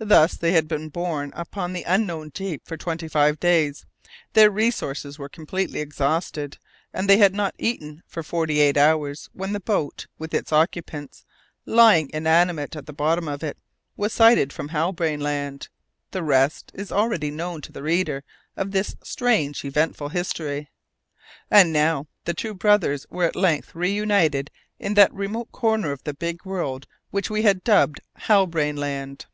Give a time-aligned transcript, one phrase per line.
[0.00, 3.84] Thus had they been borne upon the unknown deep for twenty five days,
[4.32, 6.56] their resources were completely exhausted,
[6.94, 11.24] and they had not eaten for forty eight hours, when the boat, with its occupants
[11.66, 13.58] lying inanimate at the bottom of it,
[13.96, 15.66] was sighted from Halbrane Land.
[16.12, 18.22] The rest is already known to the reader
[18.56, 20.70] of this strange eventful history.
[21.50, 26.14] And now the two brothers were at length reunited in that remote corner of the
[26.14, 29.26] big world which we had dubbed Halbrane Land.